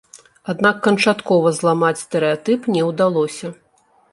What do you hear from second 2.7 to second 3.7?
не ўдалося.